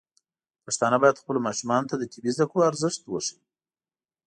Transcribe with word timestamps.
پښتانه 0.65 0.97
بايد 1.01 1.21
خپلو 1.21 1.39
ماشومانو 1.47 1.89
ته 1.89 1.95
د 1.97 2.03
طبي 2.13 2.31
زده 2.35 2.45
کړو 2.49 2.67
ارزښت 2.69 3.01
وښيي. 3.05 3.37